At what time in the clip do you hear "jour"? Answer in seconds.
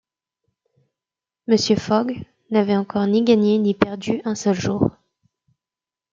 4.59-4.89